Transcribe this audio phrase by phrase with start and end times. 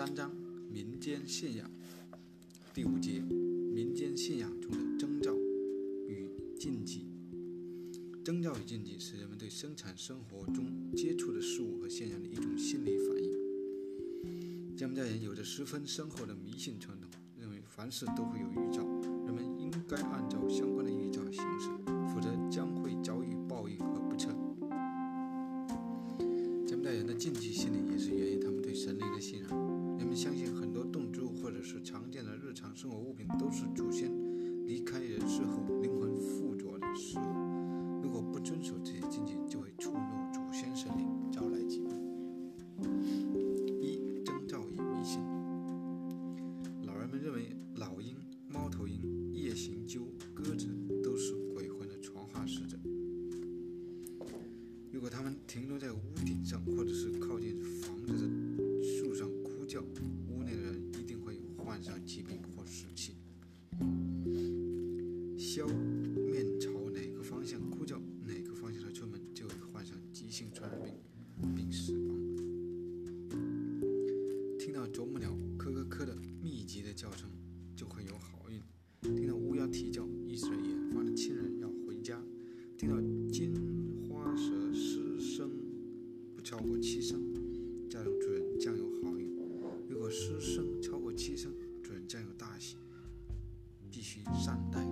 [0.00, 0.34] 三章
[0.72, 1.70] 民间信仰
[2.72, 5.30] 第五节民间信仰中的征兆
[6.08, 6.26] 与
[6.58, 7.04] 禁忌。
[8.24, 14.74] 征兆与禁忌是人们对生产生活中接触的事物和现象的一种心理反应。
[14.74, 18.82] 柬埔寨人有着十分深厚的迷信传统，认为凡事都会有预兆，
[19.26, 21.68] 人们应该按照相关的预兆行事，
[22.14, 24.30] 否则将会遭遇报应和不测。
[26.66, 29.79] 柬埔寨人的禁忌心理也是源于他们对神灵的信仰。
[30.00, 34.10] 人们相信很多动植物或者是常见的日常生活物品都是祖先
[34.66, 38.00] 离开人世后灵魂附着的事物。
[38.02, 39.34] 如果不遵守这些禁忌，
[75.60, 77.28] 咳咳咳的密集的叫声，
[77.76, 78.62] 就会有好运。
[79.02, 82.18] 听到乌鸦啼叫，意思着远方的亲人要回家。
[82.78, 82.98] 听到
[83.30, 83.52] 金
[84.08, 85.50] 花蛇嘶声
[86.34, 87.20] 不超过七声，
[87.90, 89.36] 家中主人将有好运。
[89.86, 92.76] 如果失声超过七声，主人将有大喜，
[93.90, 94.82] 必须善待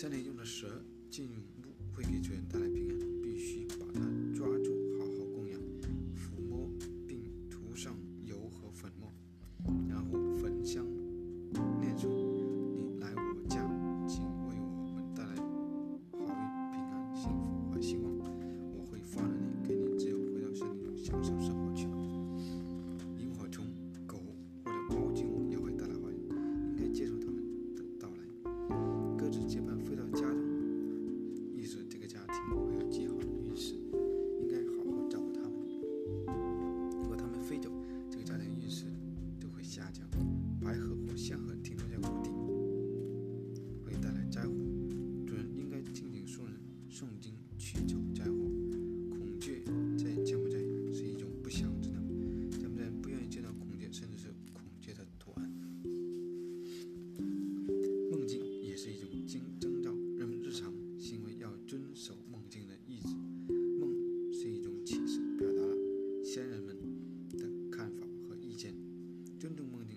[0.00, 2.97] 森林用的蛇进入屋会给主人带来平安，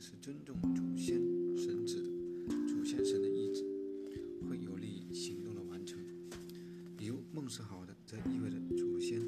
[0.00, 1.16] 是尊重祖先
[1.56, 2.08] 神旨的
[2.68, 3.64] 祖先神的意志，
[4.48, 5.98] 会有利于行动的完成。
[6.96, 9.18] 比如梦是好的，则意味着祖先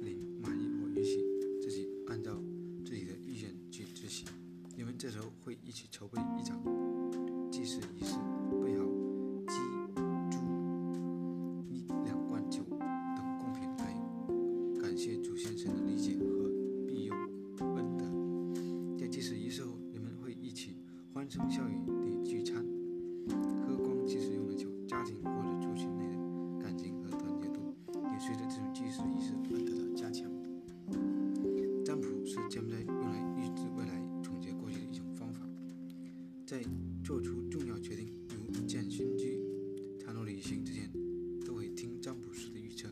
[0.00, 1.18] 灵满意或允许
[1.60, 2.40] 自己按照
[2.84, 4.28] 自己的意愿去执行。
[4.76, 6.62] 你们这时候会一起筹备一场
[7.50, 8.14] 祭祀仪式，
[32.50, 35.46] 柬埔寨用来预知未来、总结过去的一种方法。
[36.44, 36.60] 在
[37.04, 39.40] 做出重要决定，如建新居、
[40.00, 40.90] 长途旅行之前，
[41.46, 42.88] 都会听占卜师的预测。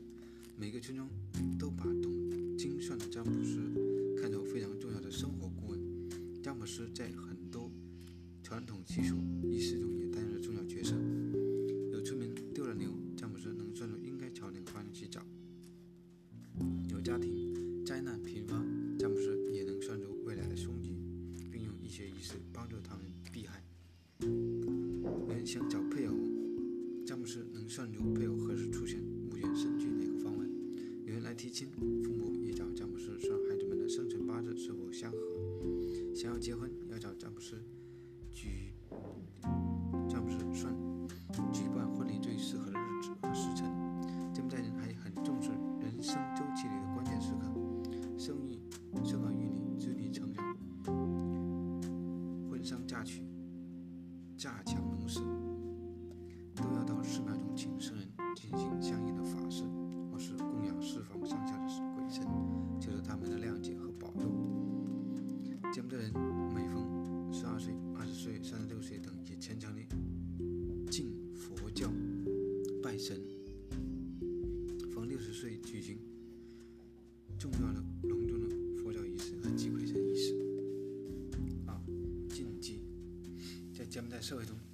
[0.57, 1.09] 每个村庄
[1.59, 3.59] 都把懂精算的占卜师
[4.23, 5.81] 看作非常重要的生活顾问。
[6.41, 7.69] 占卜师在很多
[8.45, 9.17] 传统习俗
[52.99, 53.23] 嫁娶、
[54.37, 55.21] 嫁强农事，
[56.53, 59.63] 都要到寺庙中请僧人进行相应的法事，
[60.11, 62.27] 或是供养四方上下的鬼神，
[62.81, 64.29] 求得他们的谅解和保佑。
[65.73, 66.13] 柬埔寨人
[66.53, 69.87] 每逢十二岁、二十岁、三十六岁等，也虔诚地
[70.91, 71.89] 敬佛教、
[72.83, 73.17] 拜神。
[84.29, 84.68] sobre tú.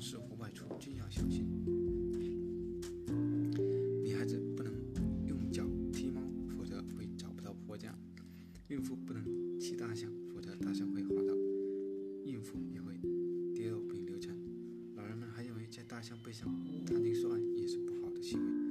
[0.00, 1.44] 事后外出均要小心
[4.02, 4.72] 女孩子不能
[5.26, 5.62] 用脚
[5.92, 6.22] 踢猫
[6.56, 7.94] 否则会找不到婆家。
[8.68, 9.22] 孕妇不能
[9.60, 11.34] 骑大象否则大象会滑倒。
[12.24, 12.94] 孕妇也会
[13.54, 14.34] 跌落并流产。
[14.94, 16.48] 老人们还认为在大象背上
[16.86, 18.69] 谈情说爱也是不好的行为。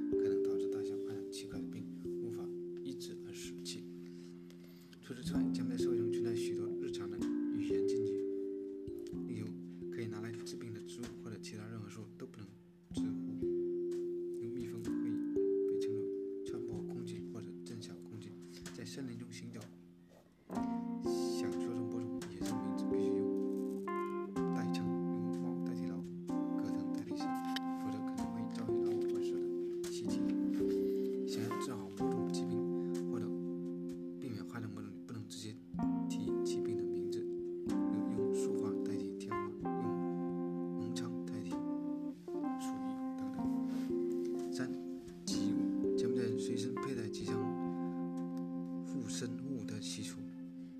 [19.00, 19.49] 森林中心。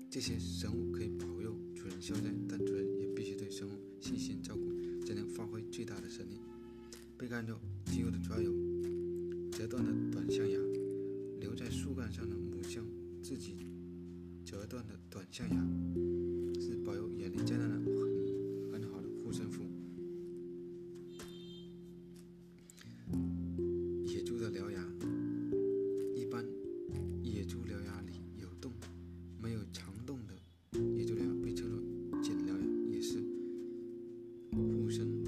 [0.09, 6.39] 这些生物可以保佑主人消灾，但主人也必须对生物细心照顾，才能发挥最大的神力。
[7.17, 8.51] 被干掉肌肉的抓咬，
[9.51, 10.59] 折断的短象牙，
[11.39, 12.85] 留在树干上的母象
[13.23, 13.55] 自己
[14.45, 16.10] 折断的短象牙。
[34.51, 35.20] 不复生。